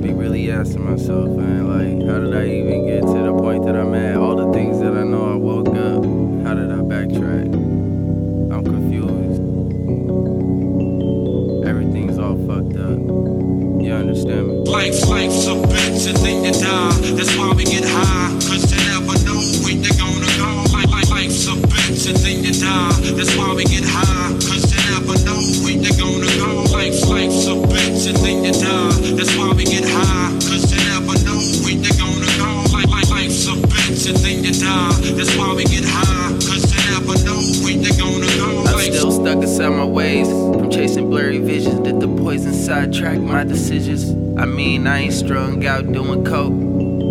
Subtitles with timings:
[0.00, 3.76] be really asking myself, man, like, how did I even get to the point that
[3.76, 4.16] I'm at?
[4.16, 6.04] All the things that I know I woke up,
[6.46, 7.52] how did I backtrack?
[8.50, 9.40] I'm confused.
[11.68, 12.98] Everything's all fucked up.
[13.84, 14.54] You understand me?
[14.64, 16.92] Life, like a bitch, a thing to die.
[17.12, 20.64] That's why we get high, cause you never know when they're gonna go.
[20.72, 22.92] Life, life, life's a bitch, a thing to die.
[23.12, 23.99] That's why we get high.
[39.58, 40.28] Days.
[40.28, 44.10] From chasing blurry visions, did the poison sidetrack my decisions?
[44.38, 46.54] I mean, I ain't strung out doing coke.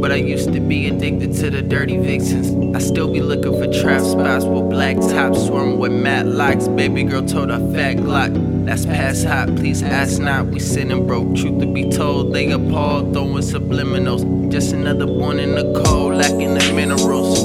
[0.00, 2.48] But I used to be addicted to the dirty vixens.
[2.74, 6.66] I still be looking for trap spots with black tops, swarm with matte locks.
[6.66, 10.46] Baby girl told her fat Glock, that's past hot, please ask not.
[10.46, 14.50] We sitting broke, truth to be told, they appalled, throwing subliminals.
[14.50, 17.44] Just another born in the cold, lacking the minerals.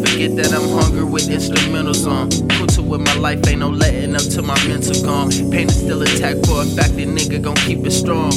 [0.00, 2.28] Forget that I'm hungry with instrumentals on.
[2.88, 5.30] With my life, ain't no letting up till my mental gone.
[5.50, 8.32] Pain is still attack for a fact, that nigga gon' keep it strong.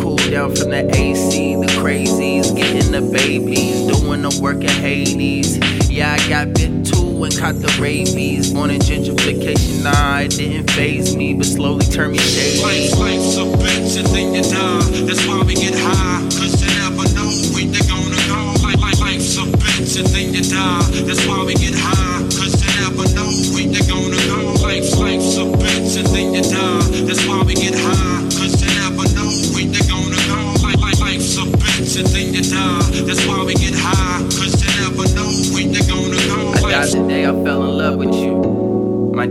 [0.00, 5.58] Cool down from the AC, the crazies, getting the babies, doing the work in Hades.
[5.90, 8.54] Yeah, I got bit too and caught the rabies.
[8.54, 12.62] Born in gentrification, nah, it didn't phase me, but slowly turned me shady.
[12.62, 14.79] Life, life's a bitch and then you die.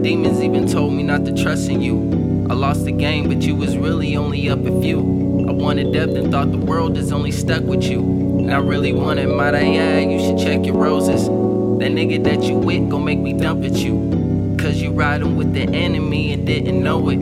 [0.02, 2.47] Demons even told me not to trust in you.
[2.50, 5.00] I lost the game, but you was really only up a few.
[5.47, 7.99] I wanted depth and thought the world is only stuck with you.
[7.99, 11.26] And I really wanted, my add, you should check your roses.
[11.26, 14.55] That nigga that you with gon' make me dump at you.
[14.60, 17.20] Cause you riding with the enemy and didn't know it.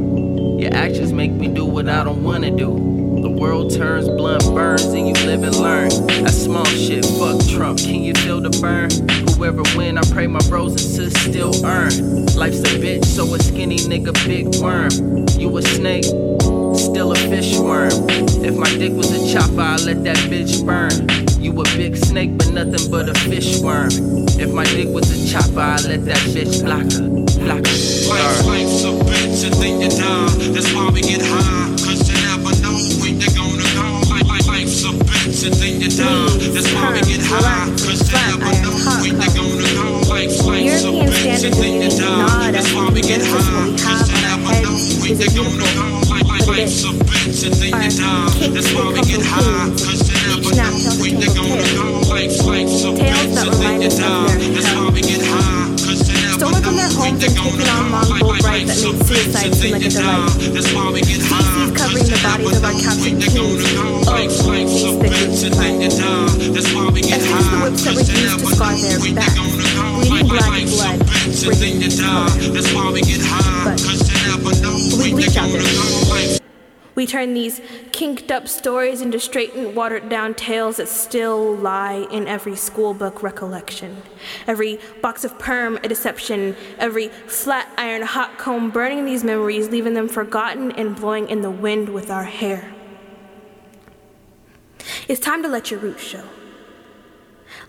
[0.61, 2.96] Your actions make me do what I don't wanna do.
[3.21, 5.89] The world turns, blunt burns, and you live and learn.
[6.23, 7.79] That small shit, fuck Trump.
[7.79, 8.89] Can you feel the burn?
[9.35, 12.25] Whoever win, I pray my bros and sis still earn.
[12.35, 15.25] Life's a bitch, so a skinny nigga big worm.
[15.39, 17.91] You a snake, still a fish worm.
[18.45, 21.07] If my dick was a chopper, I'd let that bitch burn.
[21.41, 23.89] You a big snake, but nothing but a fish worm.
[24.39, 27.09] If my dick was a chopper, I'd let that bitch block her,
[27.41, 27.77] block her.
[28.09, 30.53] Life, life's a bitch and then you die.
[30.53, 31.56] That's why we get high,
[35.97, 36.53] then.
[36.53, 39.87] That's why we get high, cause you never know when you're gonna go.
[40.09, 40.39] Life's
[40.85, 42.51] a European bitch and then you die.
[42.51, 45.87] That's why we get high, cause on never know when you're gonna go.
[46.09, 48.53] Like, like life's a bitch and then you die.
[48.53, 51.85] That's why we get high, cause Each never know when tale you're gonna go.
[52.13, 54.37] Life's, life's a bitch and then you die.
[54.53, 58.27] That's why we get high, cause never from their know when you're gonna on go.
[58.27, 60.01] Like, that life's a bitch and then like you die.
[60.01, 60.53] delight.
[60.53, 63.76] That's why we get high, covering the bodies of our captured when you're gonna kings.
[65.43, 66.49] A feast the bitch and then you die.
[66.53, 68.55] That's why we get And high, here's the whips that cause you refuse to never
[68.55, 69.35] scar know their when you're backs.
[69.35, 69.99] gonna go.
[69.99, 72.49] Bleeding Like, black life's a blood, bitch and then you bringing die.
[72.53, 75.49] That's why we get high, But cause you never know we when you're bleach out
[75.51, 76.43] gonna go.
[76.95, 77.61] We turn these
[77.91, 84.01] kinked up stories into straightened, watered down tales that still lie in every schoolbook recollection.
[84.47, 89.93] Every box of perm a deception, every flat iron hot comb burning these memories, leaving
[89.93, 92.73] them forgotten and blowing in the wind with our hair.
[95.07, 96.23] It's time to let your roots show.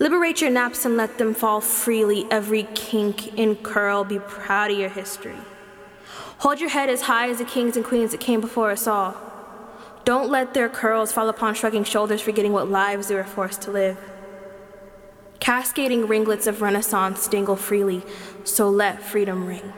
[0.01, 2.27] Liberate your naps and let them fall freely.
[2.31, 5.37] Every kink and curl, be proud of your history.
[6.39, 9.17] Hold your head as high as the kings and queens that came before us all.
[10.05, 13.71] Don't let their curls fall upon shrugging shoulders, forgetting what lives they were forced to
[13.71, 13.99] live.
[15.39, 18.03] Cascading ringlets of Renaissance dangle freely,
[18.43, 19.73] so let freedom ring.